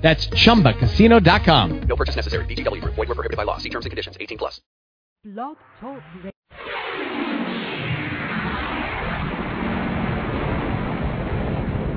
[0.00, 1.80] That's chumbacasino.com.
[1.82, 2.46] No purchase necessary.
[2.46, 2.94] VGW Group.
[2.94, 3.58] Void were prohibited by law.
[3.58, 4.16] See terms and conditions.
[4.20, 4.60] 18 plus.
[5.24, 6.32] Blog Talk Radio.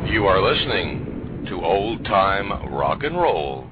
[0.06, 3.68] You are listening to Old Time Rock and Roll.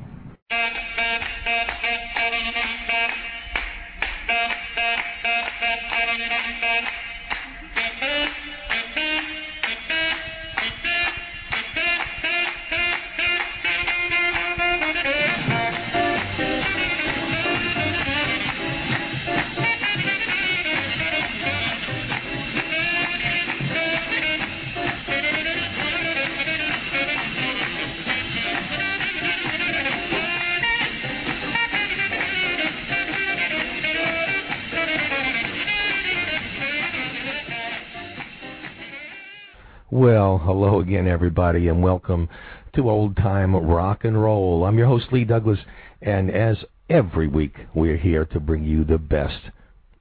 [39.91, 42.29] Well, hello again, everybody, and welcome
[42.75, 44.63] to Old Time Rock and Roll.
[44.63, 45.59] I'm your host, Lee Douglas,
[46.01, 49.49] and as every week, we're here to bring you the best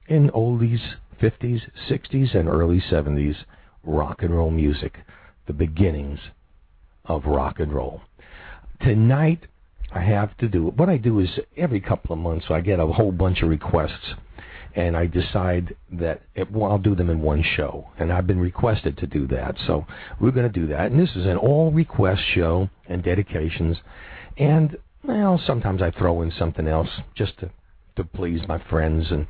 [0.07, 0.79] in oldies,
[1.21, 3.35] 50s, 60s, and early 70s
[3.83, 4.97] rock and roll music,
[5.45, 6.19] the beginnings
[7.03, 7.99] of rock and roll.
[8.79, 9.45] Tonight,
[9.93, 12.87] I have to do what I do is every couple of months, I get a
[12.87, 14.13] whole bunch of requests
[14.75, 17.87] and I decide that it, well, I'll do them in one show.
[17.97, 19.85] And I've been requested to do that, so
[20.19, 20.91] we're going to do that.
[20.91, 23.77] And this is an all request show and dedications.
[24.37, 27.51] And well, sometimes I throw in something else just to
[27.97, 29.27] to please my friends and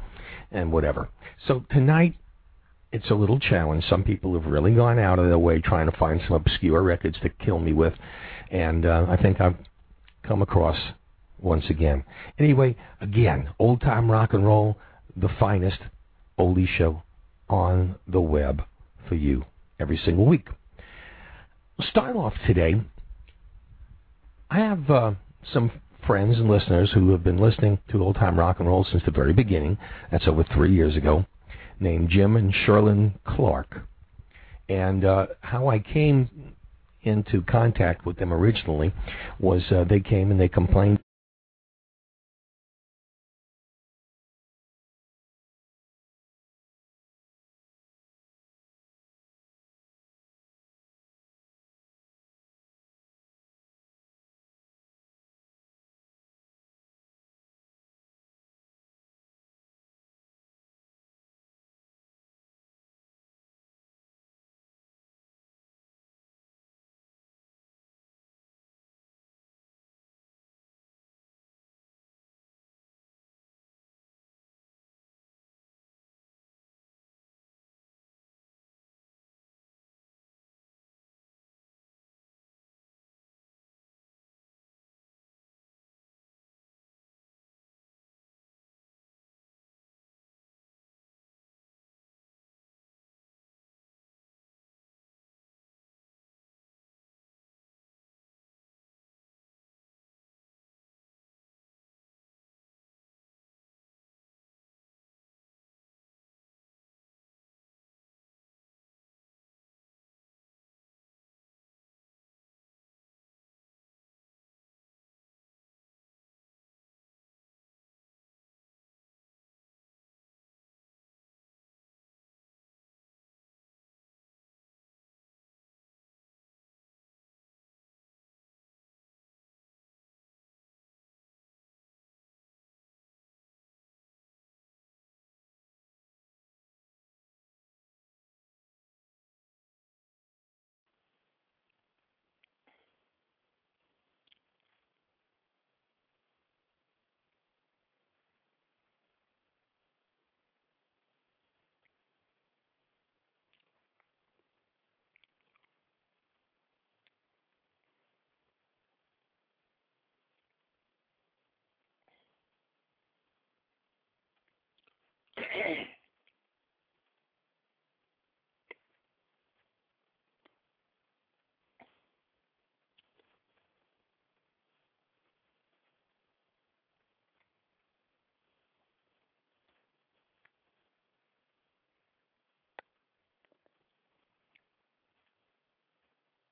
[0.52, 1.10] and whatever.
[1.48, 2.16] So tonight
[2.92, 3.86] it's a little challenge.
[3.90, 7.18] Some people have really gone out of their way trying to find some obscure records
[7.22, 7.94] to kill me with,
[8.52, 9.56] and uh, I think I've
[10.24, 10.78] come across
[11.40, 12.04] once again.
[12.38, 14.78] Anyway, again, old time rock and roll
[15.16, 15.80] the finest
[16.40, 17.04] oldie show
[17.50, 18.64] on the web
[19.08, 19.46] for you
[19.80, 20.48] every single week.
[21.90, 22.82] Start off today.
[24.50, 25.12] I have uh,
[25.54, 25.72] some
[26.06, 29.12] friends and listeners who have been listening to old time rock and roll since the
[29.12, 29.78] very beginning.
[30.12, 31.26] That's over three years ago.
[31.80, 33.82] Named Jim and Sherlyn Clark.
[34.70, 36.30] And uh, how I came
[37.04, 38.94] into contact with them originally
[39.40, 41.00] was uh, they came and they complained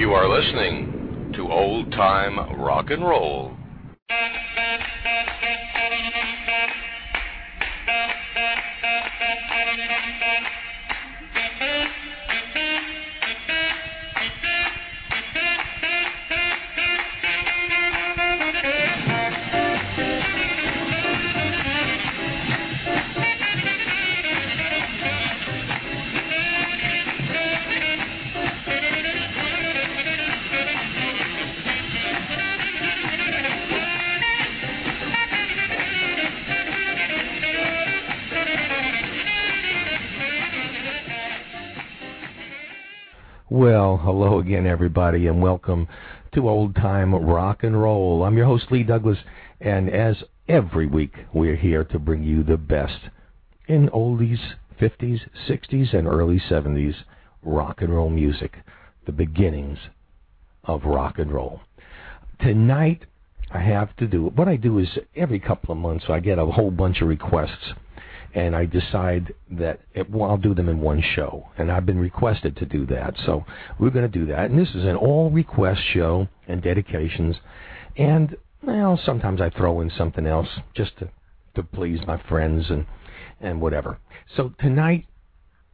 [0.00, 3.54] You are listening to Old Time Rock and Roll.
[43.60, 45.86] Well, hello again, everybody, and welcome
[46.32, 48.24] to Old Time Rock and Roll.
[48.24, 49.18] I'm your host, Lee Douglas,
[49.60, 50.16] and as
[50.48, 53.10] every week, we're here to bring you the best
[53.68, 54.38] in oldies,
[54.80, 56.94] 50s, 60s, and early 70s
[57.42, 58.56] rock and roll music,
[59.04, 59.78] the beginnings
[60.64, 61.60] of rock and roll.
[62.40, 63.04] Tonight,
[63.52, 66.46] I have to do what I do is every couple of months I get a
[66.46, 67.74] whole bunch of requests
[68.34, 71.48] and I decide that it, well, I'll do them in one show.
[71.58, 73.44] And I've been requested to do that, so
[73.78, 74.50] we're going to do that.
[74.50, 77.36] And this is an all request show and dedications.
[77.96, 81.10] And well, sometimes I throw in something else just to
[81.56, 82.86] to please my friends and
[83.40, 83.98] and whatever.
[84.36, 85.06] So tonight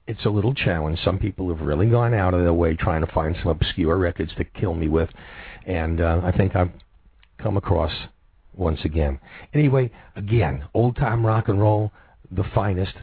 [0.06, 0.98] it's a little challenge.
[1.04, 4.32] Some people have really gone out of their way trying to find some obscure records
[4.36, 5.10] to kill me with,
[5.66, 6.70] and uh, I think I've
[7.38, 7.92] come across
[8.54, 9.18] once again.
[9.52, 11.92] Anyway, again, old time rock and roll
[12.30, 12.94] the finest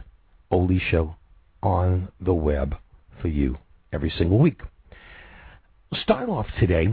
[0.52, 1.16] oldie show
[1.62, 2.76] on the web
[3.20, 3.58] for you
[3.92, 4.60] every single week.
[6.02, 6.88] Start off today.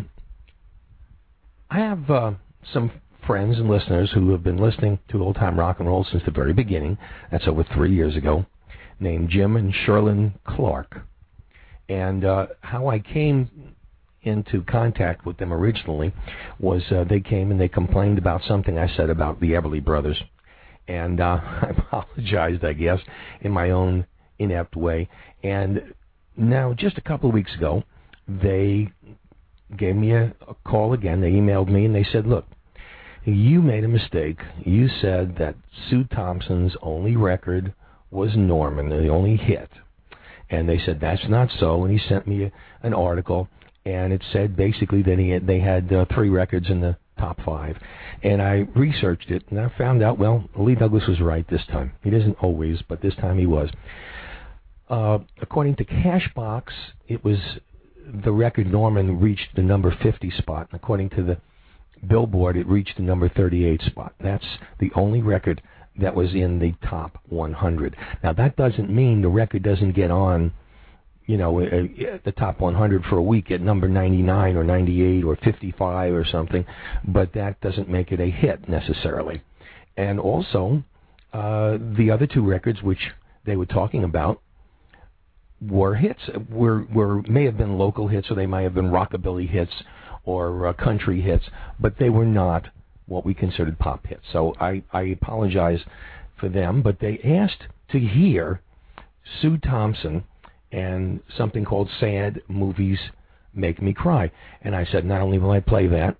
[1.70, 2.32] I have uh,
[2.74, 2.92] some
[3.26, 6.32] friends and listeners who have been listening to old time rock and roll since the
[6.32, 6.98] very beginning.
[7.32, 8.46] That's over three years ago.
[9.00, 11.00] Named Jim and Sherlyn Clark.
[11.90, 13.50] And uh, how I came
[14.24, 16.14] into contact with them originally
[16.60, 20.22] was uh, they came and they complained about something I said about the Everly Brothers
[20.88, 23.00] and uh, I apologized, I guess,
[23.42, 24.06] in my own
[24.40, 25.10] inept way.
[25.44, 25.94] And
[26.38, 27.84] now, just a couple of weeks ago,
[28.28, 28.90] they
[29.78, 31.22] gave me a, a call again.
[31.22, 32.46] They emailed me and they said, "Look,
[33.26, 34.40] you made a mistake.
[34.66, 35.56] You said that
[35.90, 37.74] Sue Thompson's only record
[38.10, 39.70] was Norman, the only hit."
[40.50, 41.86] And they said that's not so.
[41.86, 42.52] And he sent me a,
[42.84, 43.48] an article,
[43.86, 47.40] and it said basically that he had, they had uh, three records in the top
[47.46, 47.78] five.
[48.24, 51.94] And I researched it, and I found out, well, Lee Douglas was right this time.
[52.04, 53.70] He doesn't always, but this time he was.
[54.90, 56.64] Uh, according to Cashbox,
[57.08, 57.38] it was
[58.24, 60.68] the record Norman reached the number 50 spot.
[60.72, 61.38] And according to the
[62.06, 64.14] Billboard, it reached the number 38 spot.
[64.20, 64.46] That's
[64.80, 65.62] the only record
[66.00, 67.96] that was in the top 100.
[68.24, 70.52] Now, that doesn't mean the record doesn't get on
[71.26, 75.36] you know, at the top 100 for a week at number 99 or 98 or
[75.38, 76.66] 55 or something,
[77.08, 79.42] but that doesn't make it a hit necessarily.
[79.98, 80.84] And also,
[81.34, 83.12] uh, the other two records which
[83.46, 84.42] they were talking about
[85.62, 89.48] were hits, were were may have been local hits or they might have been rockabilly
[89.48, 89.72] hits
[90.24, 91.46] or uh, country hits,
[91.80, 92.68] but they were not
[93.06, 94.24] what we considered pop hits.
[94.32, 95.82] So I I apologize
[96.40, 98.62] for them, but they asked to hear
[99.42, 100.24] Sue Thompson
[100.72, 103.00] and something called Sad Movies
[103.54, 104.32] Make Me Cry.
[104.62, 106.18] And I said, not only will I play that,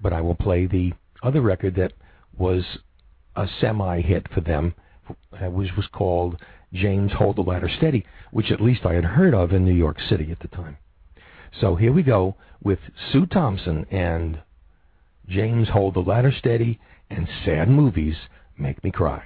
[0.00, 0.92] but I will play the
[1.22, 1.92] other record that
[2.36, 2.64] was
[3.36, 4.74] a semi hit for them,
[5.40, 6.40] which was called
[6.72, 9.98] James Hold the Ladder Steady, which at least I had heard of in New York
[10.08, 10.76] City at the time.
[11.60, 12.80] So here we go with
[13.12, 14.40] Sue Thompson and
[15.28, 18.16] James Hold the Ladder Steady and Sad Movies
[18.58, 19.24] Make Me Cry.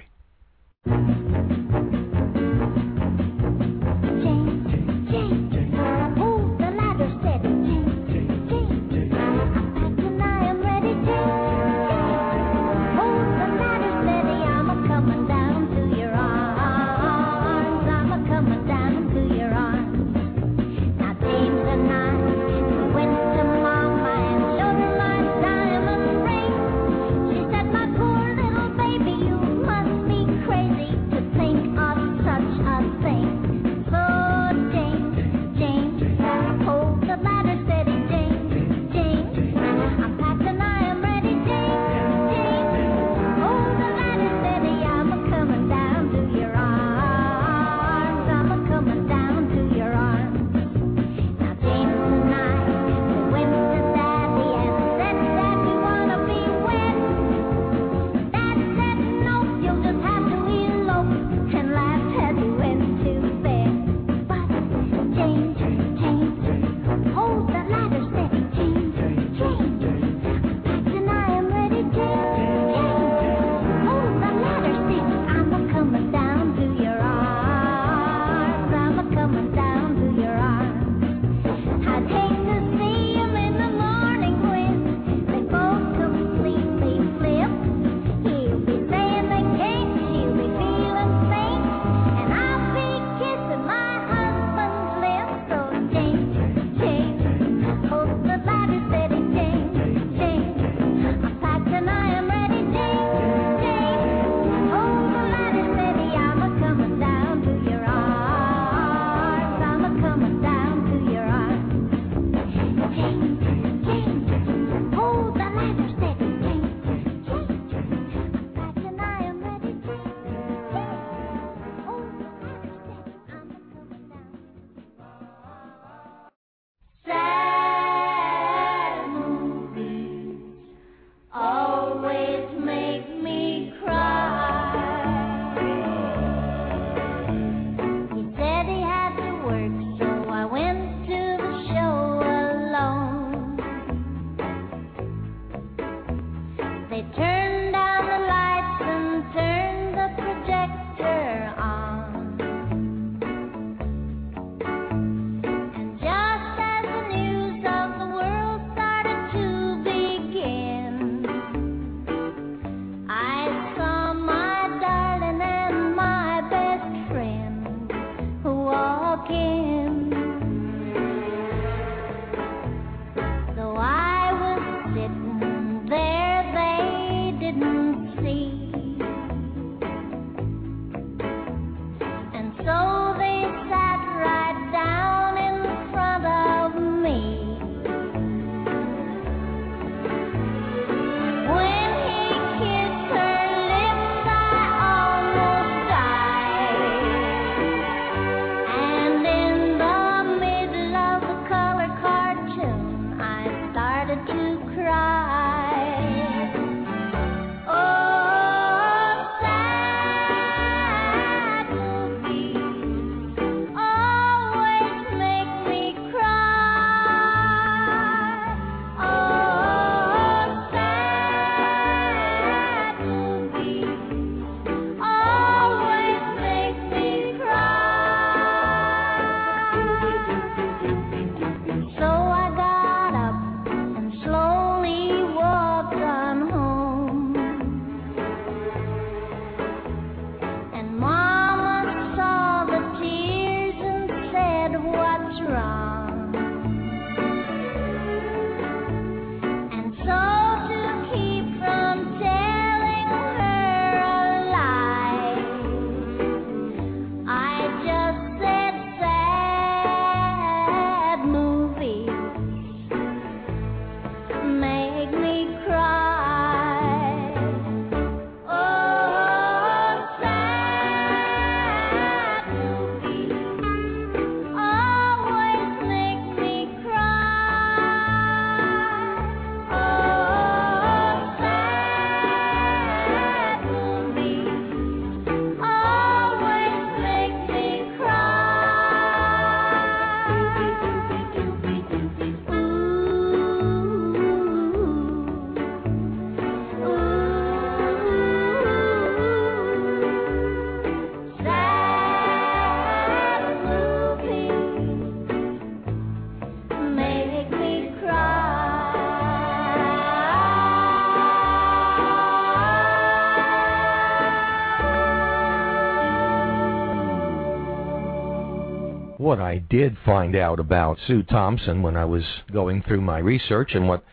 [319.29, 323.75] What I did find out about Sue Thompson when I was going through my research
[323.75, 324.03] and what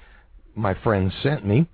[0.54, 1.68] my friends sent me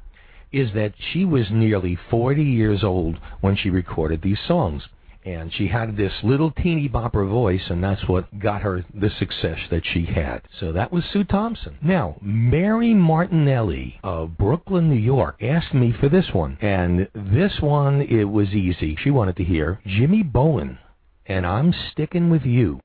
[0.52, 4.84] is that she was nearly 40 years old when she recorded these songs.
[5.24, 9.58] And she had this little teeny bopper voice, and that's what got her the success
[9.70, 10.42] that she had.
[10.60, 11.78] So that was Sue Thompson.
[11.82, 16.58] Now, Mary Martinelli of Brooklyn, New York, asked me for this one.
[16.60, 18.94] And this one, it was easy.
[19.02, 20.78] She wanted to hear Jimmy Bowen,
[21.26, 22.78] and I'm sticking with you.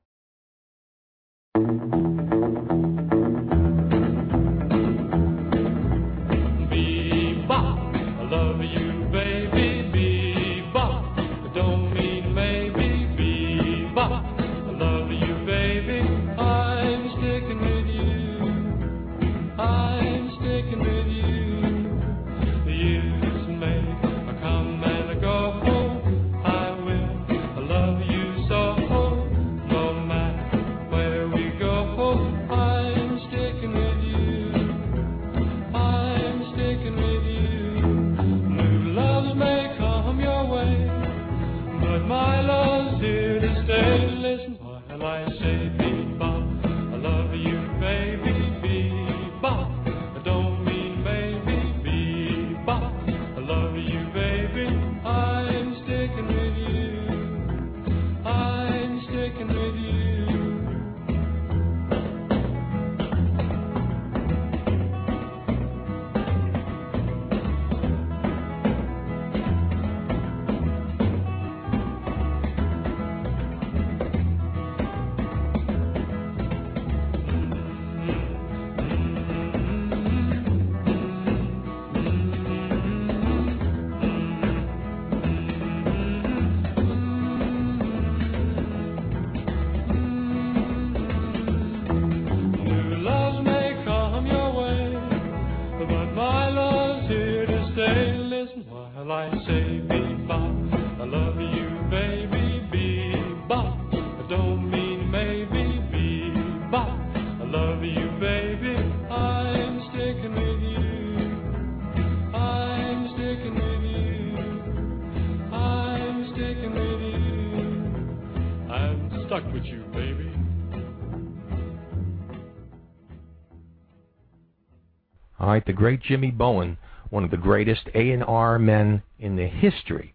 [125.78, 126.76] Great Jimmy Bowen,
[127.08, 130.12] one of the greatest A&R men in the history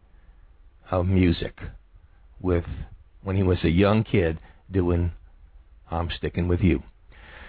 [0.91, 1.57] of music,
[2.41, 2.65] with
[3.23, 5.13] when he was a young kid doing
[5.89, 6.83] I'm Sticking With You.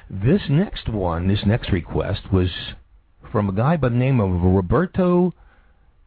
[0.08, 2.50] This next one, this next request was
[3.32, 5.34] from a guy by the name of Roberto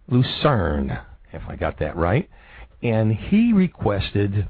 [0.08, 1.00] Lucerne,
[1.34, 2.30] if I got that right,
[2.82, 4.48] and he requested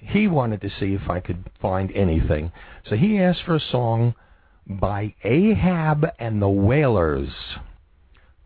[0.00, 2.50] he wanted to see if I could find anything.
[2.90, 4.16] So he asked for a song
[4.66, 7.30] by Ahab and the Whalers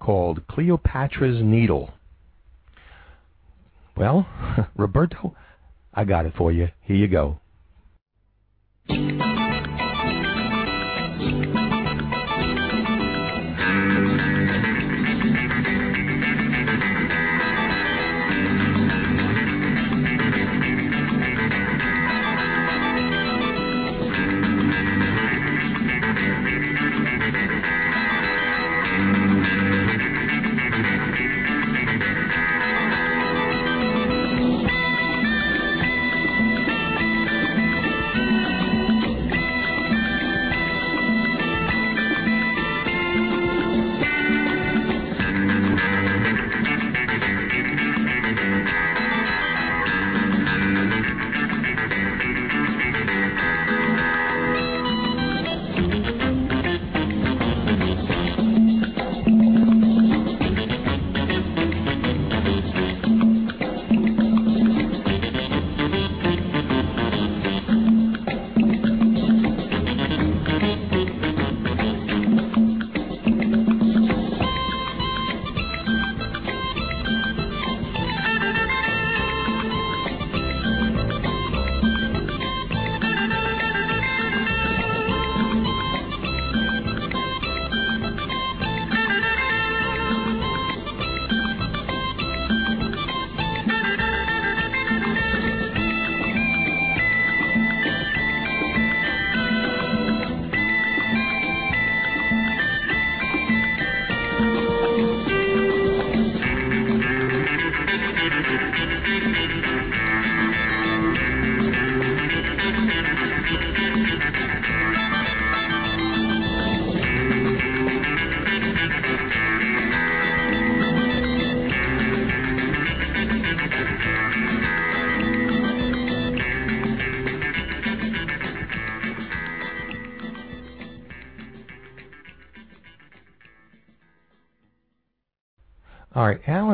[0.00, 1.92] called Cleopatra's Needle.
[3.96, 4.26] Well,
[4.76, 5.34] Roberto,
[5.92, 6.68] I got it for you.
[6.82, 7.40] Here you go.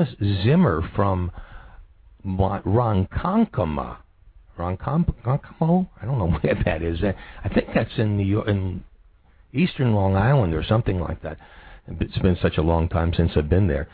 [0.04, 1.30] Alice Zimmer from
[2.26, 3.96] Ronkonkoma.
[4.58, 5.88] Ronkonkoma?
[6.00, 6.98] I don't know where that is.
[7.02, 8.84] I think that's in York, in
[9.52, 11.38] Eastern Long Island or something like that.
[11.86, 13.88] It's been such a long time since I've been there.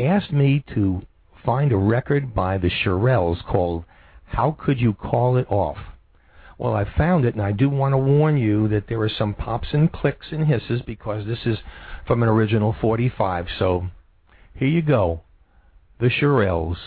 [0.00, 1.02] Asked me to
[1.44, 3.84] find a record by the Shirelles called
[4.24, 5.78] "How Could You Call It Off."
[6.58, 9.34] Well, I found it, and I do want to warn you that there are some
[9.34, 11.58] pops and clicks and hisses because this is
[12.06, 13.46] from an original 45.
[13.58, 13.88] So
[14.54, 15.22] here you go.
[16.02, 16.78] The Shirelles.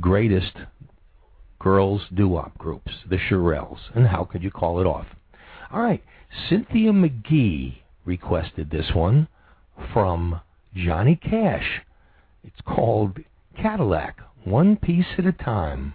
[0.00, 0.52] Greatest
[1.58, 3.78] girls doo-wop groups, the Shirelles.
[3.94, 5.06] And how could you call it off?
[5.70, 6.02] All right,
[6.48, 9.28] Cynthia McGee requested this one
[9.92, 10.40] from
[10.74, 11.82] Johnny Cash.
[12.42, 13.18] It's called
[13.60, 15.94] Cadillac, One Piece at a Time.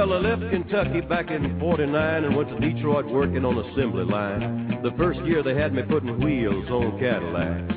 [0.00, 4.80] Well, I left Kentucky back in 49 and went to Detroit working on assembly line.
[4.82, 7.74] The first year they had me putting wheels on Cadillacs.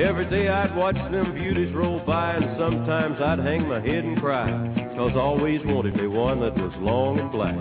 [0.00, 4.18] Every day I'd watch them beauties roll by and sometimes I'd hang my head and
[4.18, 4.48] cry.
[4.96, 7.54] Cause I always wanted me one that was long and black.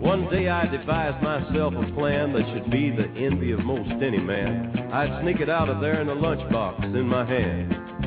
[0.00, 4.18] One day I devised myself a plan that should be the envy of most any
[4.18, 4.90] man.
[4.92, 8.05] I'd sneak it out of there in a lunchbox in my hand.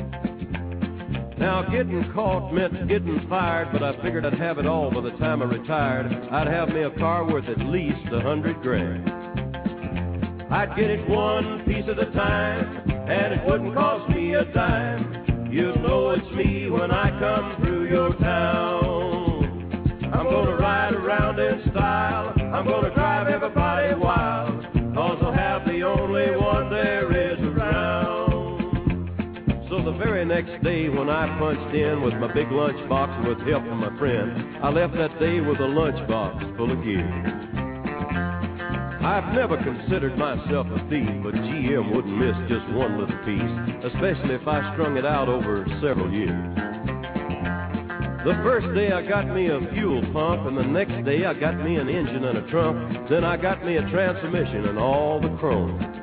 [1.40, 5.16] Now, getting caught meant getting fired, but I figured I'd have it all by the
[5.16, 6.12] time I retired.
[6.30, 9.08] I'd have me a car worth at least a hundred grand.
[10.52, 15.48] I'd get it one piece at a time, and it wouldn't cost me a dime.
[15.50, 20.10] You'll know it's me when I come through your town.
[20.12, 24.62] I'm gonna ride around in style, I'm gonna drive everybody wild,
[24.94, 26.99] cause I'll have the only one there
[30.00, 33.94] very next day when I punched in with my big lunchbox with help from my
[33.98, 37.04] friend, I left that day with a lunchbox full of gear.
[39.04, 44.36] I've never considered myself a thief, but GM wouldn't miss just one little piece, especially
[44.36, 46.48] if I strung it out over several years.
[48.24, 51.62] The first day I got me a fuel pump, and the next day I got
[51.62, 53.10] me an engine and a trunk.
[53.10, 55.99] Then I got me a transmission and all the chrome.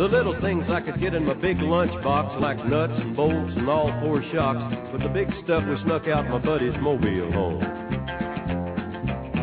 [0.00, 3.68] The little things I could get in my big lunchbox, like nuts and bolts and
[3.68, 7.60] all four shocks, but the big stuff we snuck out my buddy's mobile home.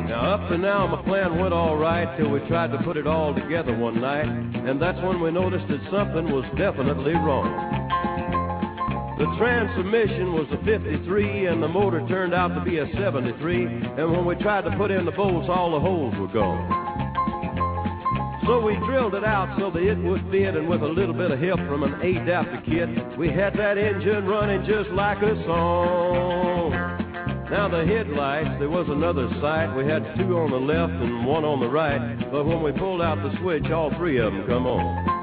[0.09, 3.05] Now, up to now, my plan went all right till we tried to put it
[3.05, 7.53] all together one night, and that's when we noticed that something was definitely wrong.
[9.19, 14.11] The transmission was a 53, and the motor turned out to be a 73, and
[14.11, 16.86] when we tried to put in the bolts, all the holes were gone.
[18.47, 21.31] So we drilled it out so that it would fit, and with a little bit
[21.31, 26.71] of help from an adapter kit, we had that engine running just like a song.
[27.51, 29.75] Now the headlights, there was another sight.
[29.75, 31.99] We had two on the left and one on the right,
[32.31, 35.17] but when we pulled out the switch, all three of them come on.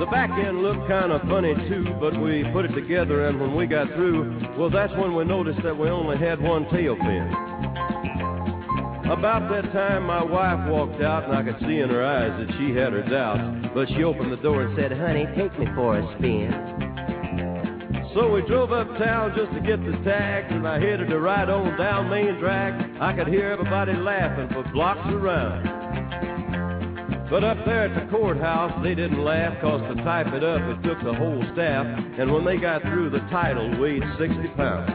[0.00, 3.54] The back end looked kind of funny too, but we put it together, and when
[3.54, 7.28] we got through, well, that's when we noticed that we only had one tail fin.
[9.12, 12.56] About that time, my wife walked out, and I could see in her eyes that
[12.56, 13.68] she had her doubts.
[13.74, 16.48] But she opened the door and said, Honey, take me for a spin.
[18.14, 21.76] So we drove uptown just to get the tags, and I headed to ride on
[21.76, 22.72] down Main Drag.
[23.02, 25.68] I could hear everybody laughing for blocks around.
[27.28, 30.82] But up there at the courthouse, they didn't laugh, cause to type it up, it
[30.88, 31.84] took the whole staff.
[32.18, 34.90] And when they got through, the title weighed 60 pounds.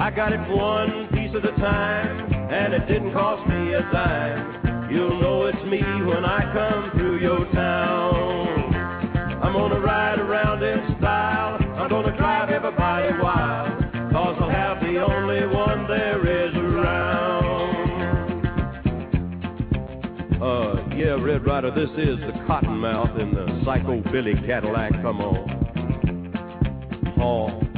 [0.00, 4.90] I got it one piece at a time, and it didn't cost me a dime.
[4.90, 8.74] You'll know it's me when I come through your town.
[9.40, 14.98] I'm gonna ride around in style, I'm gonna drive everybody wild, cause I'll have the
[14.98, 17.70] only one there is around.
[20.42, 25.60] Uh, yeah, Red Rider, this is the Cottonmouth in the Psycho Billy Cadillac, come on.
[27.20, 27.69] Oh.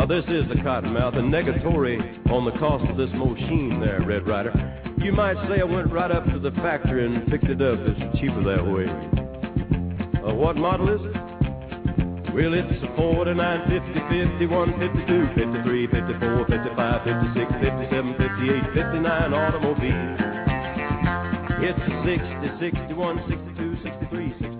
[0.00, 2.00] Uh, this is the Cottonmouth, and negatory
[2.32, 4.48] on the cost of this machine there, Red Rider.
[4.96, 7.76] You might say I went right up to the factory and picked it up.
[7.84, 8.88] It's cheaper that way.
[10.24, 11.12] Uh, what model is it?
[12.32, 13.36] Well, it's a 49,
[13.68, 14.00] 50,
[14.40, 19.04] 51, 52, 53, 54, 55, 56, 57, 58, 59
[19.36, 20.16] automobile.
[21.60, 24.59] It's a 60, 61, 62, 63, 64,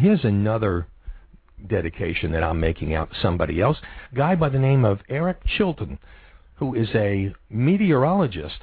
[0.00, 0.86] Here's another
[1.66, 3.78] dedication that I'm making out to somebody else.
[4.12, 5.98] A guy by the name of Eric Chilton,
[6.56, 8.58] who is a meteorologist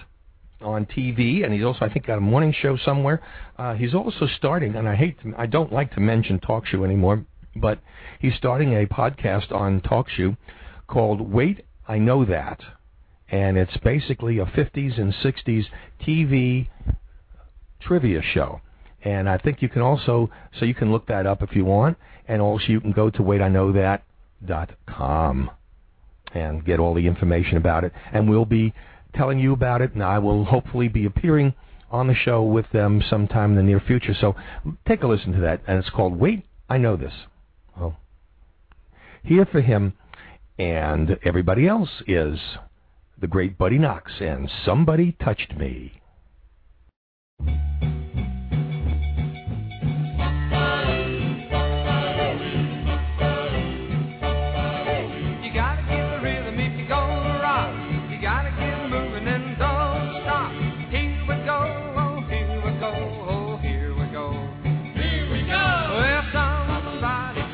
[0.61, 3.21] on TV, and he's also, I think, got a morning show somewhere.
[3.57, 6.83] Uh, he's also starting, and I hate, to, I don't like to mention talk show
[6.83, 7.79] anymore, but
[8.19, 10.35] he's starting a podcast on talk show
[10.87, 12.61] called Wait, I Know That,
[13.29, 15.65] and it's basically a 50s and 60s
[16.01, 16.67] TV
[17.81, 18.61] trivia show.
[19.05, 21.97] And I think you can also, so you can look that up if you want,
[22.27, 25.51] and also you can go to waitiknowthat.com
[26.33, 27.93] and get all the information about it.
[28.11, 28.73] And we'll be
[29.13, 31.53] telling you about it, and I will hopefully be appearing
[31.91, 34.15] on the show with them sometime in the near future.
[34.19, 34.35] So
[34.87, 37.13] take a listen to that, and it's called Wait, I Know This.
[37.79, 37.95] Well,
[39.23, 39.93] here for him
[40.57, 42.39] and everybody else is
[43.19, 46.01] the great Buddy Knox and Somebody Touched Me.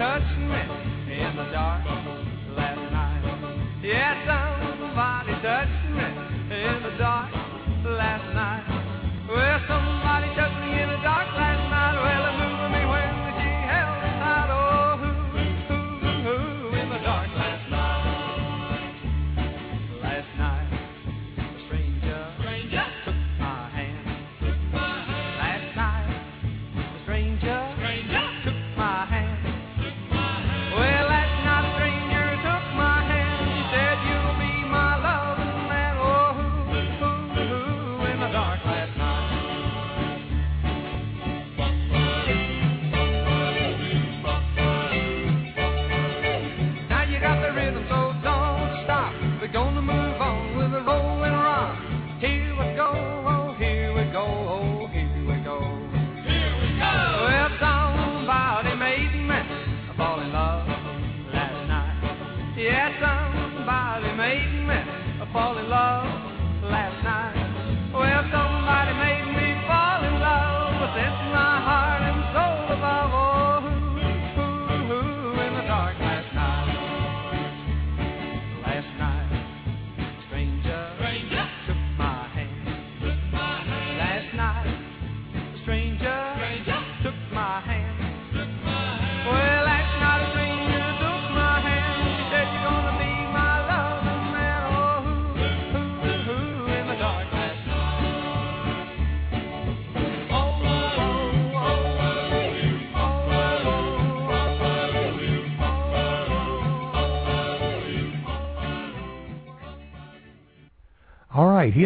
[0.02, 0.51] Somebody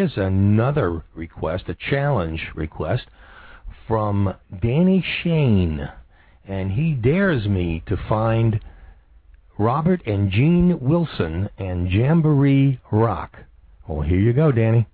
[0.06, 3.06] is another request, a challenge request,
[3.88, 4.32] from
[4.62, 5.88] Danny Shane.
[6.44, 8.60] And he dares me to find
[9.58, 13.36] Robert and Gene Wilson and Jamboree Rock.
[13.88, 14.86] Well, here you go, Danny.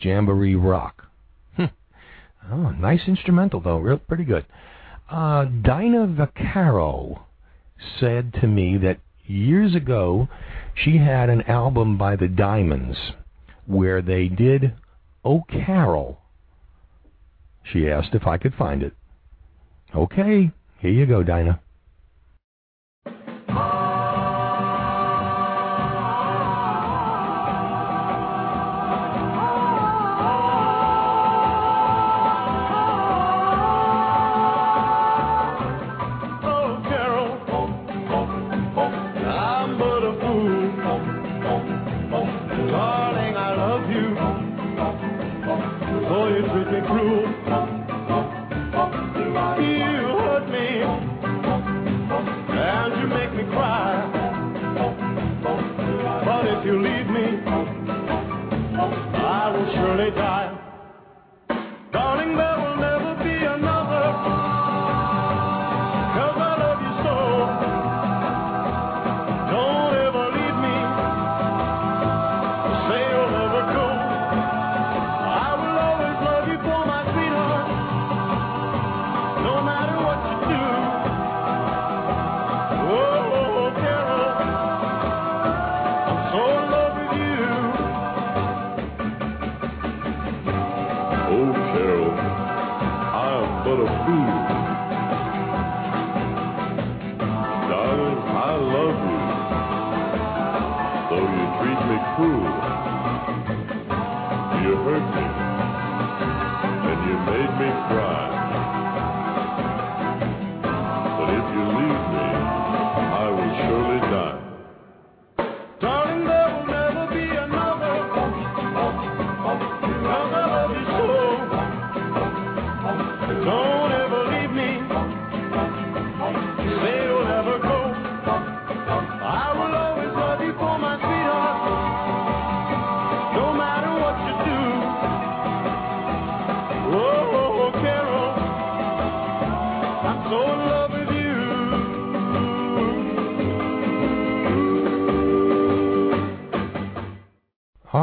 [0.00, 1.06] Jamboree Rock.
[1.56, 1.66] Hmm.
[2.52, 3.78] oh, nice instrumental, though.
[3.78, 4.46] Real, pretty good.
[5.10, 7.22] Uh, Dinah Vaccaro
[7.98, 10.28] said to me that years ago
[10.74, 12.96] she had an album by the Diamonds
[13.66, 14.74] where they did
[15.24, 16.18] O'Carroll.
[17.62, 18.94] She asked if I could find it.
[19.94, 21.60] Okay, here you go, Dinah.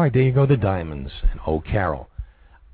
[0.07, 2.07] right, there you go, the Diamonds and oh, O'Carroll.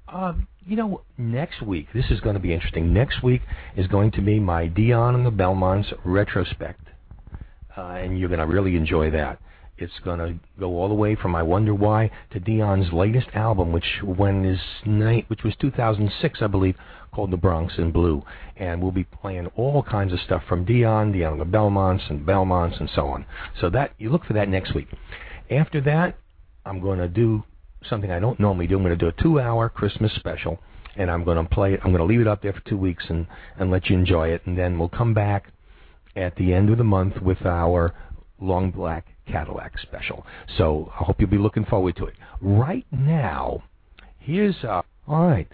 [0.08, 2.94] Uh, um, you know, next week, this is going to be interesting.
[2.94, 3.42] Next week
[3.76, 6.88] is going to be my Dion and the Belmonts retrospect.
[7.76, 9.40] Uh, and you're going to really enjoy that.
[9.78, 13.72] It's going to go all the way from I Wonder Why to Dion's latest album,
[13.72, 16.76] which when is night, which was 2006, I believe,
[17.12, 18.24] called The Bronx in Blue.
[18.56, 22.26] And we'll be playing all kinds of stuff from Dion, Dion and the Belmonts, and
[22.26, 23.26] Belmonts, and so on.
[23.60, 24.88] So that you look for that next week.
[25.50, 26.16] After that,
[26.66, 27.44] I'm going to do
[27.90, 28.78] something I don't normally do.
[28.78, 30.60] I'm going to do a two-hour Christmas special,
[30.96, 31.82] and I'm going to play it.
[31.84, 34.30] I'm going to leave it up there for two weeks and and let you enjoy
[34.30, 35.52] it, and then we'll come back
[36.16, 37.94] at the end of the month with our
[38.40, 40.26] Long Black Cadillac special.
[40.58, 42.16] So I hope you'll be looking forward to it.
[42.42, 43.64] Right now,
[44.20, 45.48] here's uh, all right.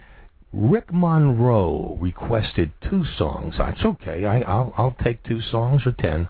[0.52, 3.54] Rick Monroe requested two songs.
[3.56, 4.24] That's okay.
[4.24, 6.28] I, I'll I'll take two songs or ten.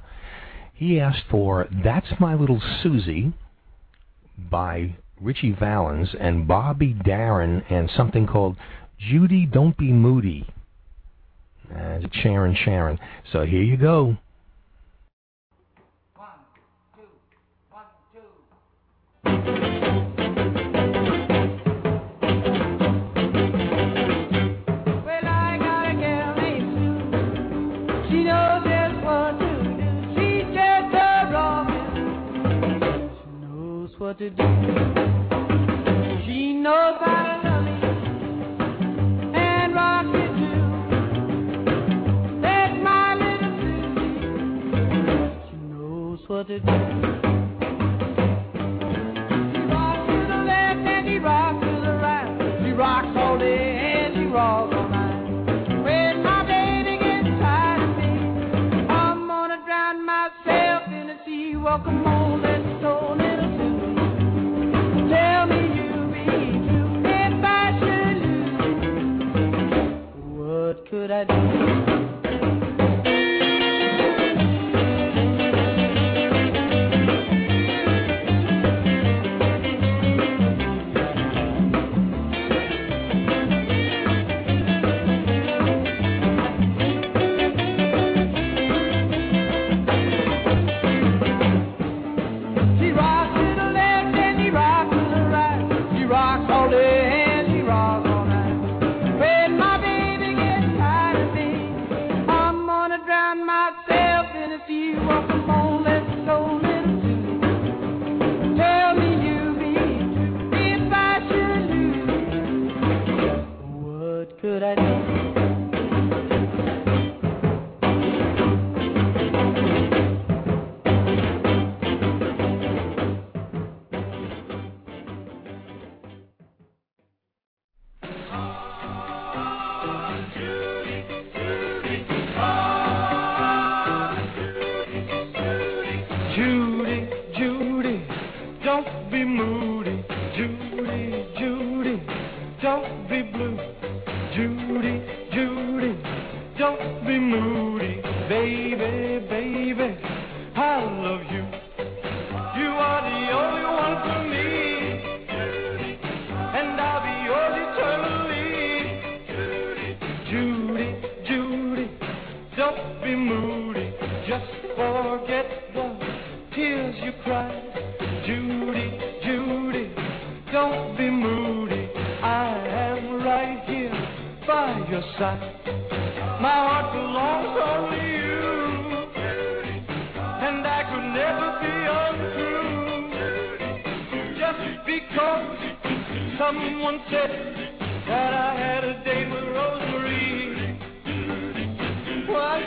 [0.74, 3.32] He asked for "That's My Little Susie"
[4.50, 8.56] by Ritchie Valens and Bobby Darin and something called
[8.98, 10.46] Judy Don't Be Moody.
[11.74, 12.98] Uh, Sharon Sharon.
[13.32, 14.16] So here you go.
[19.24, 19.59] Well,
[34.00, 34.42] what to do.
[36.24, 37.72] She knows how to love me
[39.38, 40.62] and rock me too.
[42.40, 44.40] That's my little Susie.
[45.50, 47.19] She knows what to do.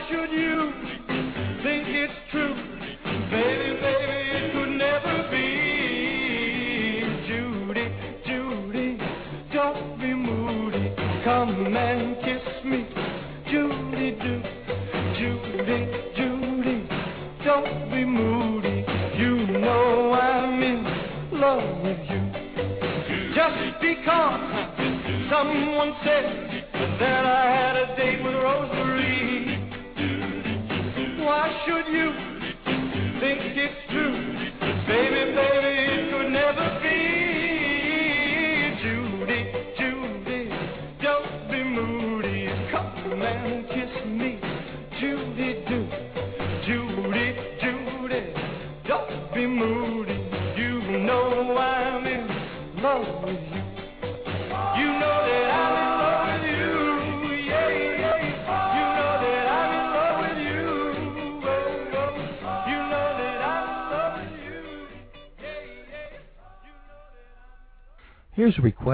[0.10, 0.53] Should you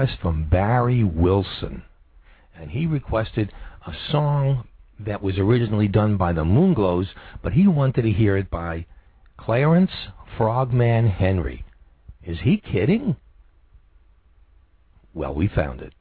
[0.00, 1.82] request from Barry Wilson,
[2.58, 3.52] and he requested
[3.86, 4.66] a song
[4.98, 7.08] that was originally done by the Moonglows,
[7.42, 8.86] but he wanted to hear it by
[9.36, 9.90] Clarence
[10.38, 11.64] Frogman Henry.
[12.24, 13.16] Is he kidding?
[15.12, 15.92] Well, we found it.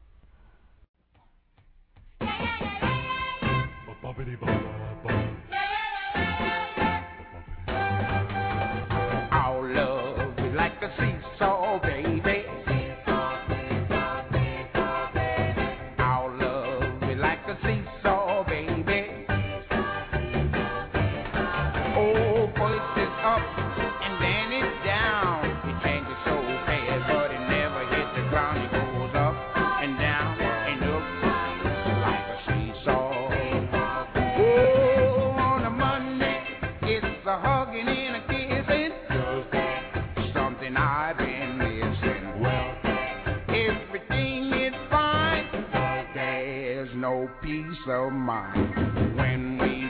[47.50, 49.89] peace of mind when we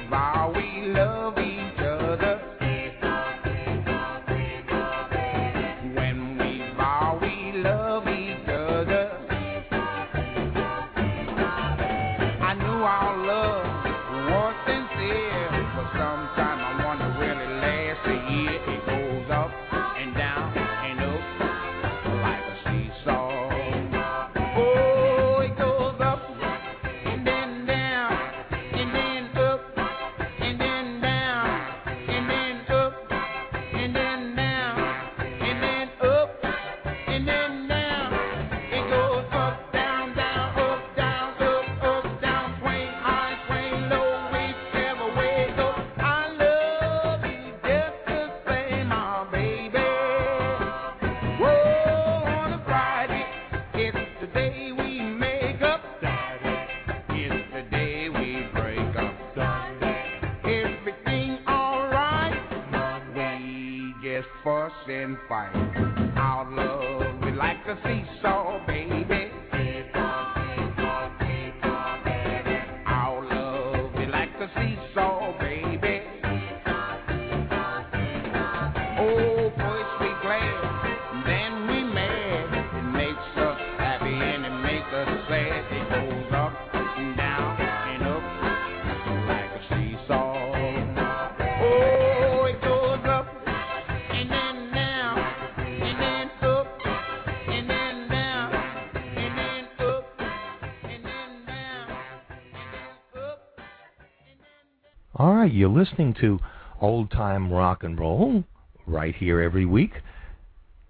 [105.59, 106.39] You're listening to
[106.79, 108.45] Old Time Rock and Roll
[108.87, 109.91] right here every week.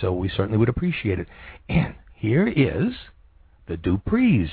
[0.00, 1.28] So we certainly would appreciate it.
[1.68, 2.92] And here is
[3.66, 4.50] the Duprees.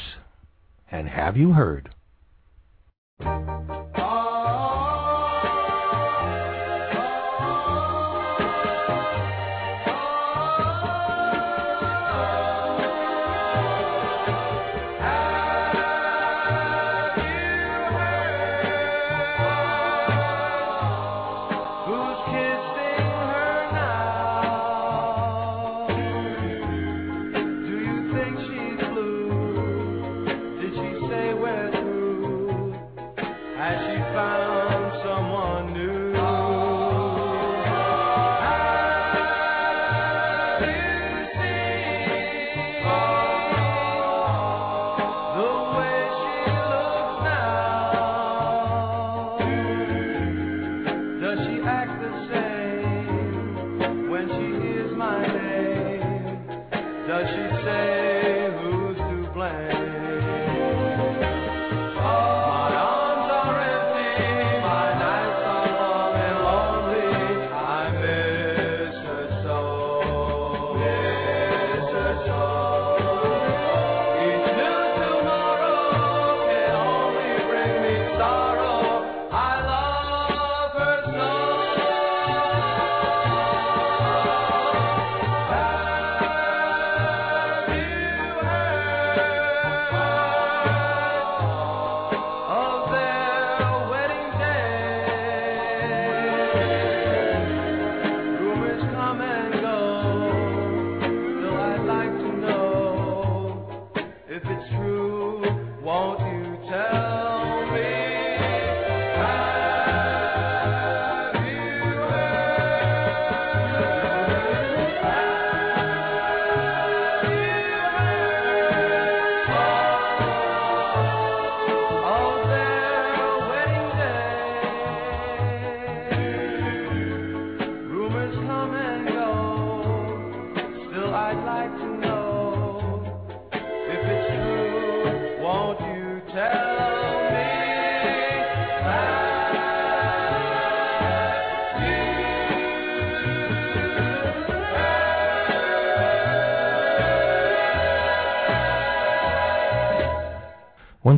[0.92, 1.90] And have you heard?
[3.22, 4.75] Oh.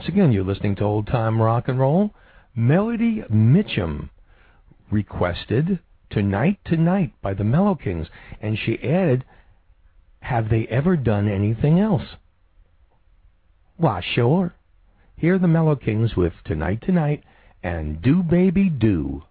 [0.07, 2.11] again, you're listening to old time rock and roll.
[2.55, 4.09] Melody Mitchum
[4.91, 5.79] requested
[6.09, 8.07] Tonight Tonight by the Mellow Kings,
[8.41, 9.25] and she added,
[10.21, 12.15] Have they ever done anything else?
[13.75, 14.55] Why, sure.
[15.15, 17.23] Here are the Mellow Kings with Tonight Tonight
[17.61, 19.23] and Do Baby Do.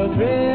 [0.00, 0.49] children.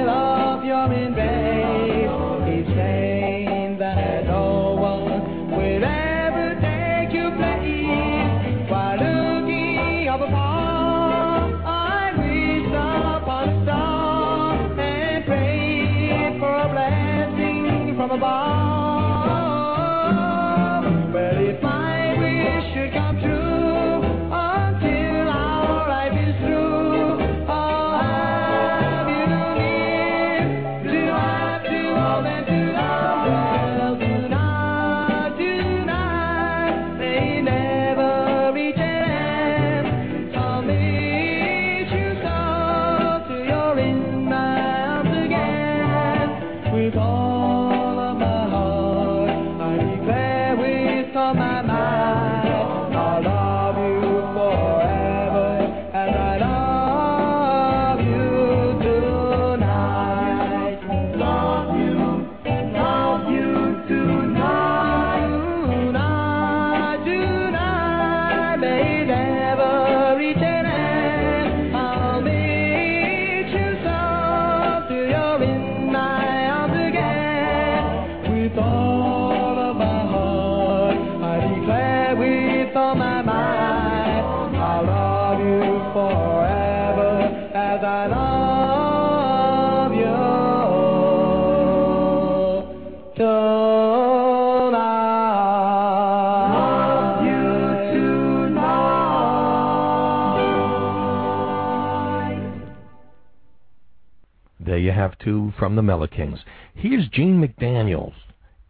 [105.25, 106.39] Two from the Mellow Kings.
[106.75, 108.13] Here's Gene McDaniels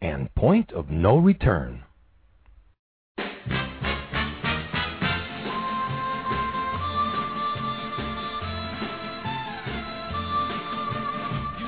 [0.01, 1.83] and Point of No Return.
[3.17, 3.25] You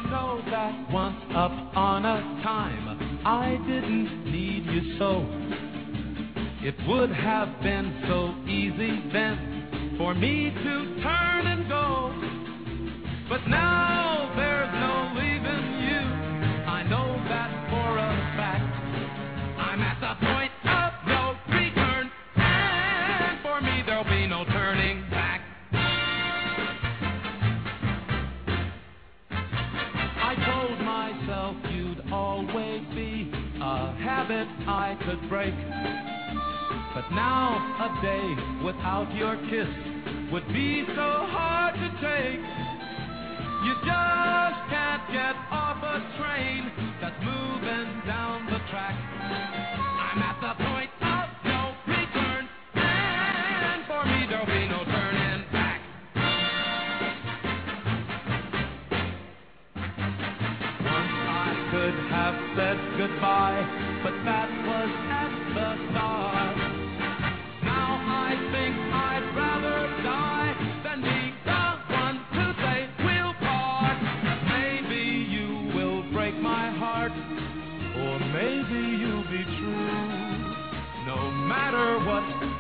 [0.10, 5.26] know that once upon a time I didn't need you so.
[6.66, 12.37] It would have been so easy then for me to turn and go.
[13.30, 16.00] But now there's no leaving you.
[16.66, 18.64] I know that for a fact.
[19.60, 22.10] I'm at the point of no return.
[22.38, 25.42] And for me there'll be no turning back.
[30.24, 35.54] I told myself you'd always be a habit I could break.
[36.96, 39.68] But now a day without your kiss
[40.32, 42.77] would be so hard to take.
[43.64, 48.94] You just can't get off a train that's moving down the track.
[48.94, 51.07] I'm at the point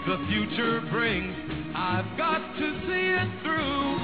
[0.08, 1.36] the future brings,
[1.76, 4.00] I've got to see it through.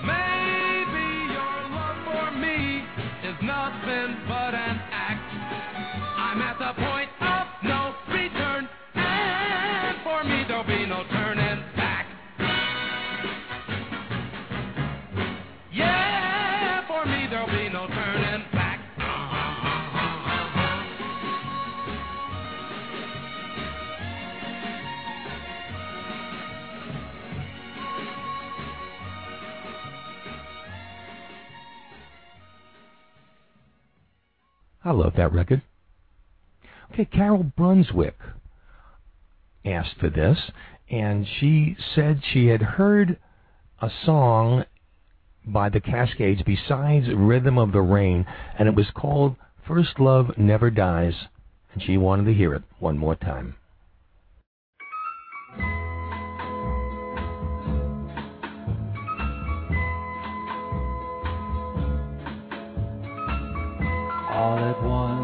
[0.00, 2.80] Maybe your love for me
[3.20, 5.28] is nothing but an act.
[6.16, 7.07] I'm at the point
[34.84, 35.62] I love that record.
[36.92, 38.16] Okay, Carol Brunswick
[39.64, 40.38] asked for this,
[40.90, 43.18] and she said she had heard
[43.80, 44.64] a song
[45.44, 48.26] by the Cascades besides Rhythm of the Rain,
[48.58, 51.14] and it was called First Love Never Dies,
[51.72, 53.56] and she wanted to hear it one more time.
[64.38, 65.17] All at once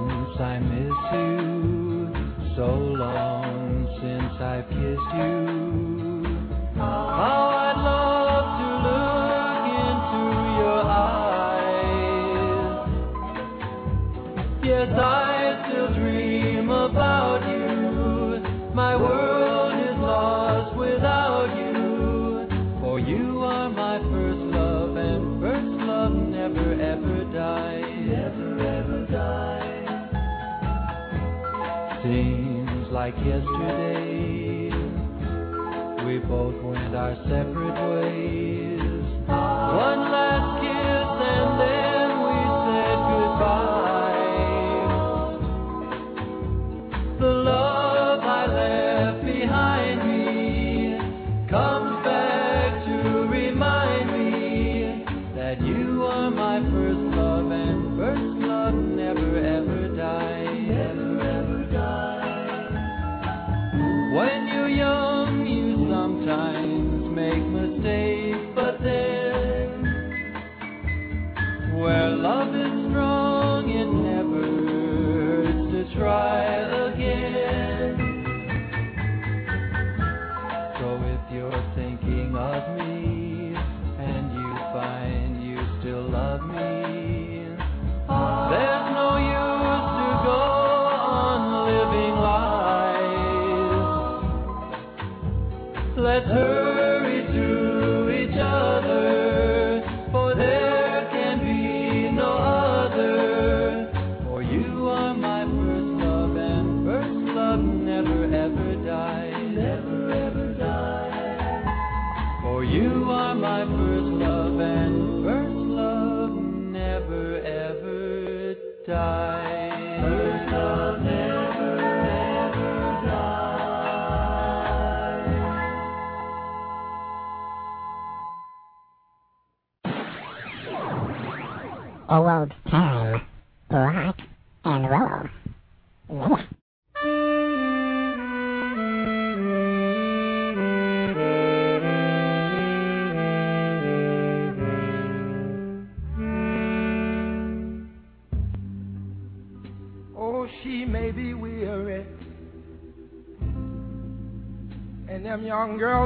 [33.05, 34.71] like yesterday
[36.07, 38.54] we both went our separate ways.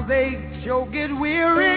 [0.08, 1.67] They sure get weary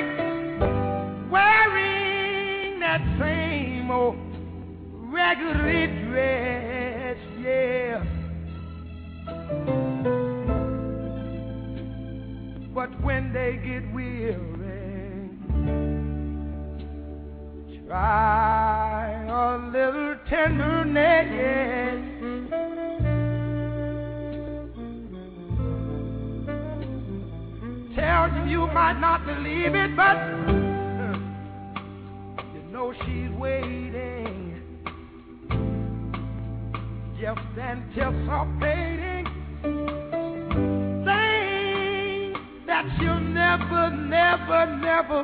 [42.82, 45.24] that she'll never, never, never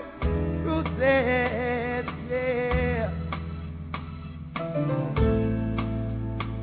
[0.64, 2.05] possess.
[2.30, 3.12] Yeah.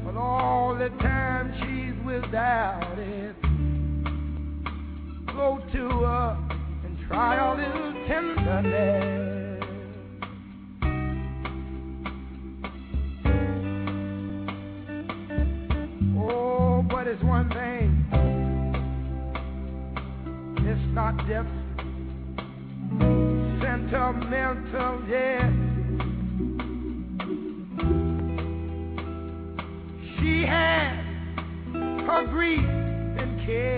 [0.05, 3.41] But all the time she's without it,
[5.27, 6.39] go to her
[6.85, 9.61] and try a little tenderness.
[16.17, 17.94] Oh, but it's one thing.
[20.95, 21.49] Not just
[23.61, 25.51] sentimental, yeah.
[30.17, 31.05] She has
[32.07, 32.65] her grief
[33.19, 33.75] and care.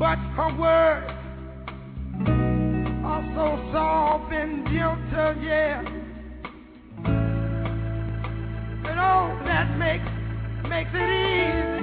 [0.00, 1.12] But her words
[3.04, 5.84] are so soft and gentle, yeah.
[8.84, 10.17] And all that makes
[10.68, 11.77] makes it easy,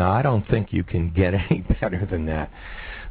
[0.00, 2.50] Now, I don't think you can get any better than that.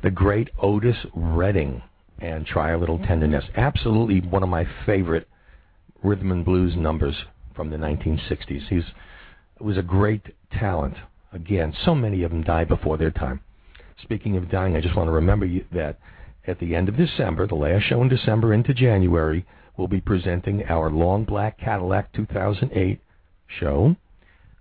[0.02, 1.84] The great Otis Redding
[2.18, 3.06] and Try a Little mm-hmm.
[3.06, 3.46] Tenderness.
[3.56, 5.28] Absolutely one of my favorite
[6.02, 7.16] rhythm and blues numbers
[7.56, 8.68] from the 1960s.
[8.70, 8.86] He's
[9.60, 10.96] was a great talent.
[11.32, 13.42] Again, so many of them died before their time.
[14.02, 16.00] Speaking of dying, I just want to remember you that
[16.48, 19.46] at the end of December, the last show in December into January,
[19.78, 23.00] we'll be presenting our Long Black Cadillac 2008
[23.60, 23.96] show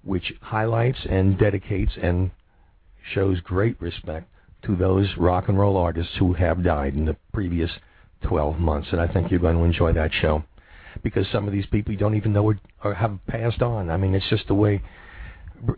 [0.08, 2.30] which highlights and dedicates and
[3.14, 4.26] shows great respect
[4.62, 7.70] to those rock and roll artists who have died in the previous
[8.22, 8.88] 12 months.
[8.90, 10.42] And I think you're going to enjoy that show
[11.02, 13.90] because some of these people you don't even know or have passed on.
[13.90, 14.82] I mean, it's just the way,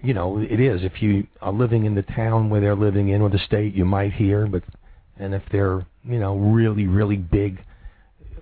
[0.01, 0.85] you know, it is.
[0.85, 3.85] If you are living in the town where they're living in or the state, you
[3.85, 4.62] might hear, but,
[5.18, 7.64] and if they're, you know, really, really big,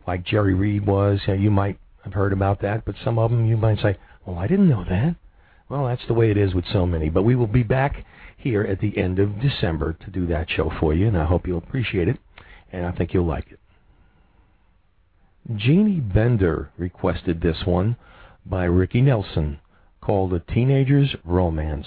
[0.07, 3.47] like Jerry Reed was, yeah, you might have heard about that, but some of them
[3.47, 5.17] you might say, well, I didn't know that.
[5.69, 7.11] Well, that's the way it is with so many.
[7.11, 8.05] But we will be back
[8.37, 11.47] here at the end of December to do that show for you, and I hope
[11.47, 12.19] you'll appreciate it,
[12.73, 13.61] and I think you'll like it.
[15.57, 17.97] Jeannie Bender requested this one
[18.45, 19.61] by Ricky Nelson
[20.01, 21.87] called A Teenager's Romance.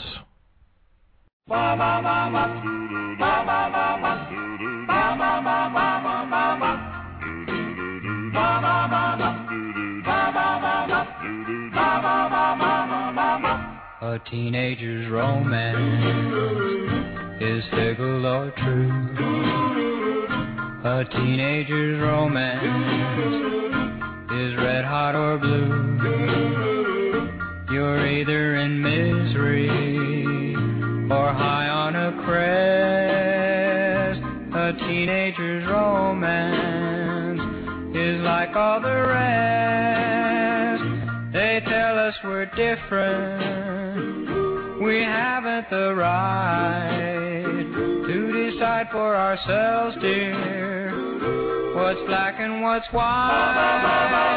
[14.11, 15.79] A teenager's romance
[17.41, 18.91] is fickle or true.
[20.83, 22.65] A teenager's romance
[24.33, 25.97] is red hot or blue.
[27.73, 29.69] You're either in misery
[31.09, 34.19] or high on a crest.
[34.53, 37.39] A teenager's romance
[37.95, 39.31] is like all the rest.
[41.31, 43.90] They tell us we're different.
[44.91, 47.63] We haven't the right
[48.07, 50.91] to decide for ourselves, dear.
[51.73, 54.27] What's black and what's white?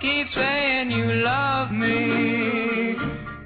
[0.00, 2.96] Keep saying you love me,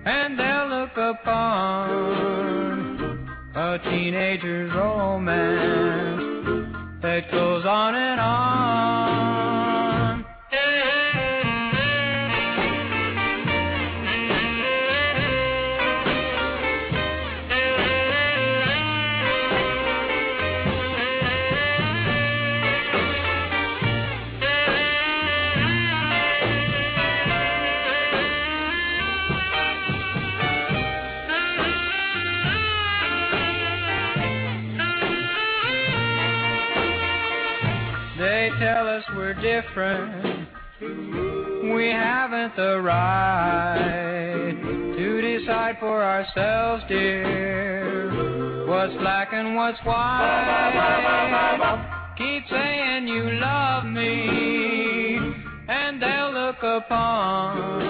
[0.07, 1.91] and they'll look upon
[3.55, 6.23] a teenager's romance
[7.03, 9.74] that goes on and on.
[45.85, 48.67] For ourselves, dear.
[48.67, 51.35] What's black and what's white?
[52.17, 55.19] Keep saying you love me,
[55.69, 57.83] and they'll look upon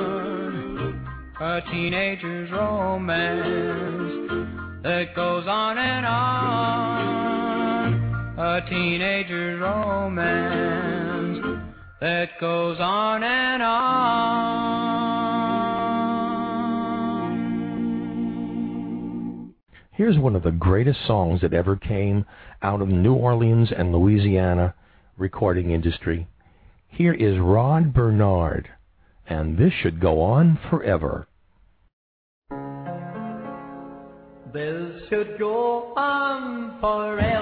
[1.40, 3.62] a teenager's romance
[4.82, 6.74] that goes on and on.
[8.36, 11.38] A teenager's romance
[12.00, 14.83] that goes on and on.
[19.96, 22.26] Here's one of the greatest songs that ever came
[22.62, 24.74] out of New Orleans and Louisiana
[25.16, 26.26] recording industry.
[26.88, 28.68] Here is Rod Bernard,
[29.28, 31.28] and this should go on forever.
[34.52, 37.34] This should go on forever.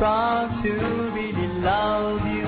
[0.00, 0.93] Wrong to
[1.64, 2.46] love you,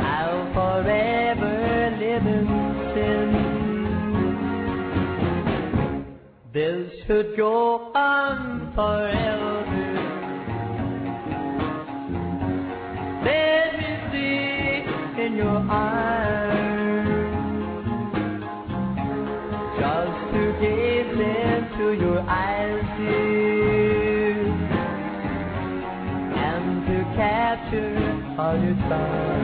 [0.00, 2.46] I'll forever live in
[2.94, 3.30] sin.
[6.54, 9.52] This should go on forever.
[13.24, 16.61] Let me see in your eyes
[28.38, 29.41] all your time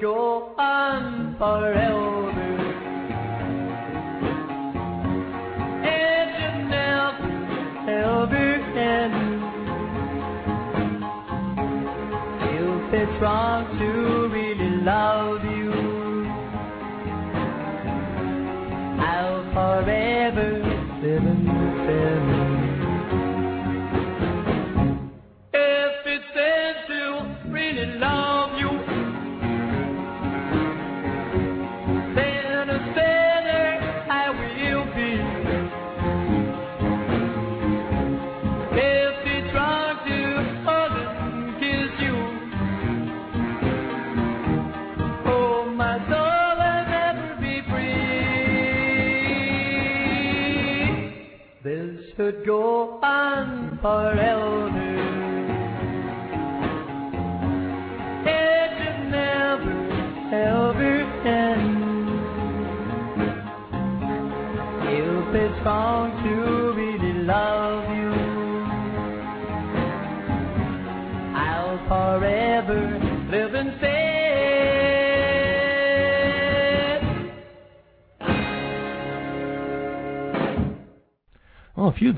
[0.00, 1.99] Go on forever.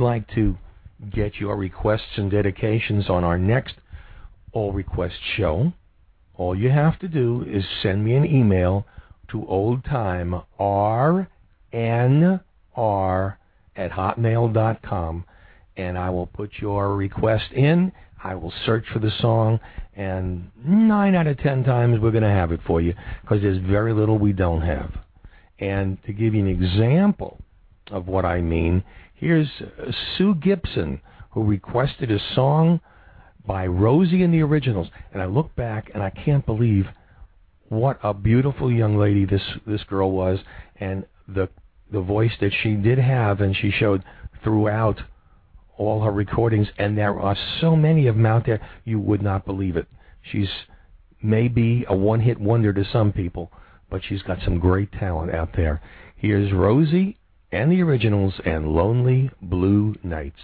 [0.03, 0.57] Like to
[1.11, 3.75] get your requests and dedications on our next
[4.53, 5.73] All Request show,
[6.35, 8.87] all you have to do is send me an email
[9.31, 11.27] to oldtimernr
[13.75, 15.25] at hotmail.com
[15.77, 17.93] and I will put your request in.
[18.23, 19.59] I will search for the song,
[19.97, 23.59] and nine out of ten times we're going to have it for you because there's
[23.59, 24.93] very little we don't have.
[25.59, 27.39] And to give you an example
[27.91, 28.85] of what I mean,
[29.23, 29.49] here's
[30.19, 31.01] Sue Gibson
[31.31, 32.81] who requested a song
[33.47, 34.89] by Rosie and the Originals.
[35.13, 36.87] And I look back and I can't believe
[37.69, 40.41] what a beautiful young lady this this girl was,
[40.77, 41.49] and the
[41.91, 44.03] the voice that she did have, and she showed
[44.43, 45.01] throughout
[45.79, 46.69] all her recordings.
[46.77, 49.87] And there are so many of them out there, you would not believe it.
[50.21, 50.51] She's
[51.23, 53.53] maybe a one-hit wonder to some people,
[53.89, 55.81] but she's got some great talent out there.
[56.17, 57.19] Here's Rosie
[57.53, 60.41] and the Originals and Lonely Blue Nights.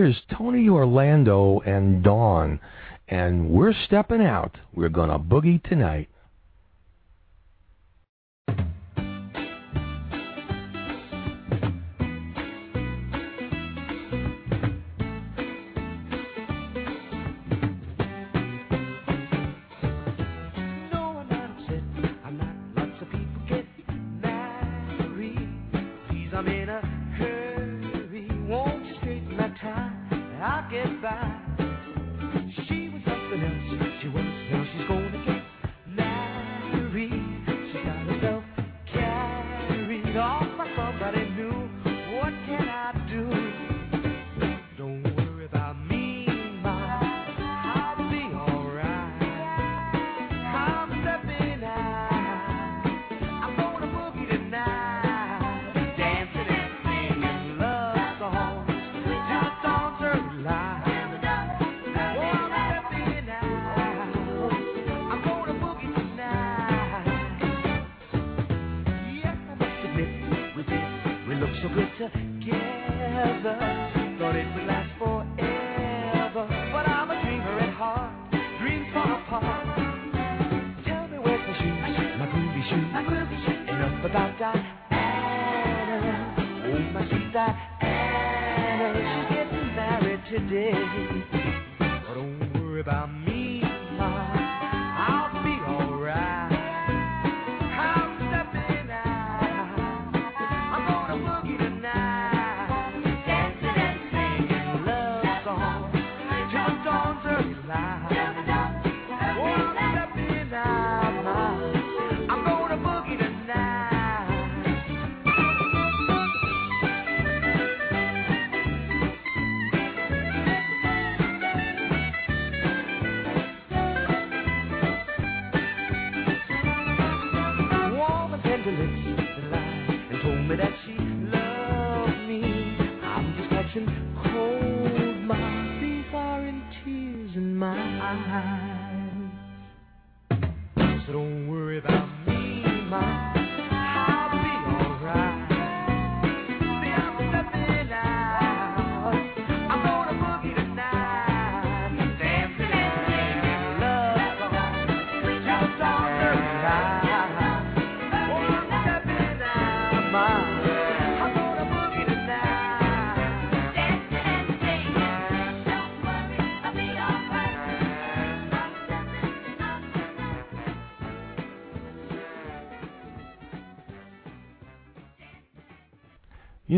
[0.00, 2.58] Here's Tony Orlando and Dawn,
[3.08, 4.56] and we're stepping out.
[4.72, 6.08] We're gonna boogie tonight.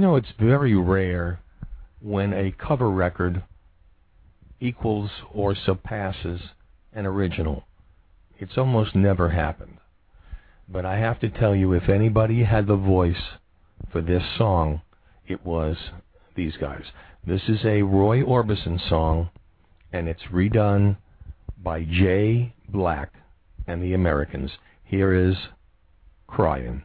[0.02, 1.40] Know, it's very rare
[2.00, 3.42] when a cover record
[4.60, 6.40] equals or surpasses
[6.92, 7.64] an original.
[8.38, 9.78] It's almost never happened.
[10.68, 13.22] But I have to tell you, if anybody had the voice
[13.90, 14.82] for this song,
[15.26, 15.76] it was
[16.34, 16.84] these guys.
[17.26, 19.30] This is a Roy Orbison song,
[19.92, 20.96] and it's redone
[21.62, 23.12] by Jay Black
[23.66, 24.50] and the Americans.
[24.84, 25.36] Here is
[26.26, 26.84] Crying.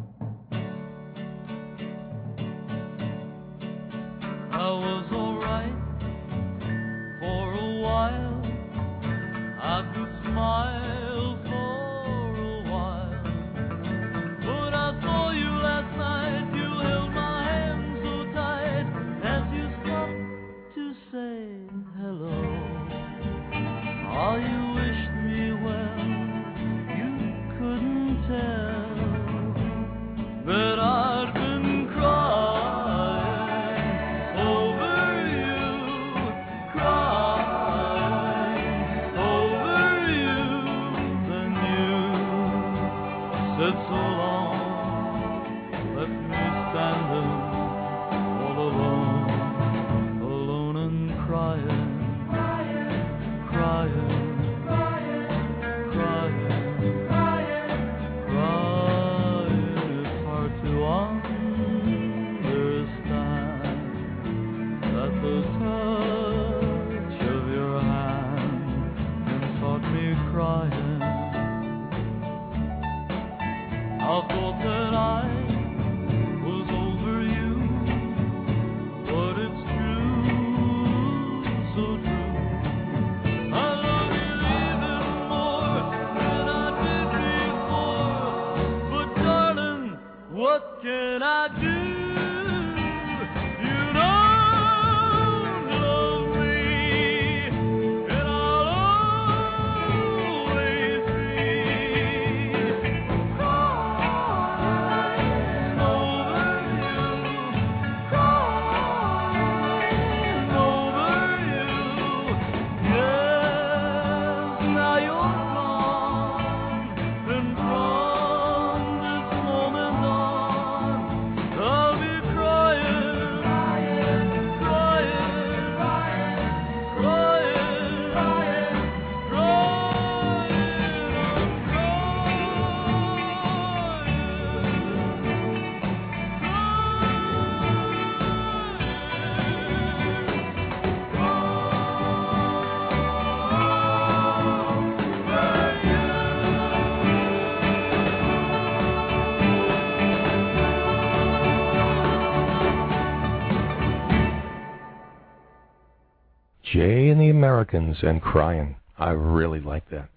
[157.61, 158.75] Americans and crying.
[158.97, 160.09] I really like that.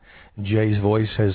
[0.42, 1.34] Jay's voice has,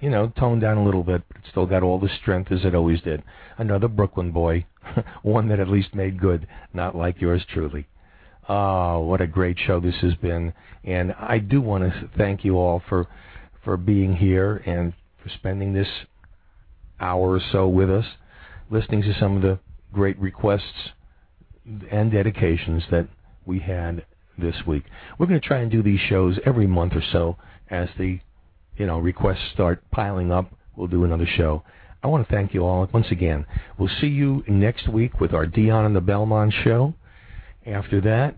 [0.00, 2.64] you know, toned down a little bit, but it's still got all the strength as
[2.64, 3.22] it always did.
[3.56, 4.66] Another Brooklyn boy,
[5.22, 7.86] one that at least made good, not like yours truly.
[8.48, 10.52] Oh, what a great show this has been.
[10.82, 13.06] And I do want to thank you all for
[13.64, 15.88] for being here and for spending this
[17.00, 18.06] hour or so with us,
[18.70, 19.58] listening to some of the
[19.92, 20.90] great requests
[21.90, 23.06] and dedications that
[23.46, 24.04] we had
[24.38, 24.84] this week.
[25.18, 27.36] We're going to try and do these shows every month or so
[27.70, 28.20] as the
[28.76, 30.52] you know requests start piling up.
[30.76, 31.64] We'll do another show.
[32.02, 33.44] I want to thank you all once again.
[33.76, 36.94] We'll see you next week with our Dion and the Belmont show.
[37.66, 38.36] After that,